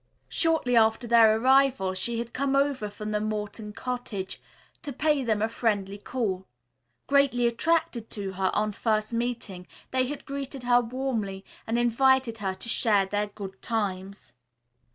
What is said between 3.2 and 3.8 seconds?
Morton